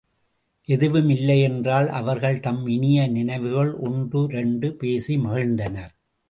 எதுவும் 0.69 1.09
இல்லையென்றால் 1.09 1.87
அவர்கள் 1.89 2.39
தம் 2.39 2.67
இனிய 2.67 3.07
நினைவுகள் 3.07 3.71
ஒன்று 3.79 4.23
இரண்டு 4.29 4.69
பேசி 4.75 5.17
மகிழ்ந்தனர். 5.17 5.93